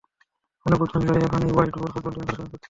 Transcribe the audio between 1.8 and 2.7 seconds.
Football টিমের সদস্যদের খুঁজছে।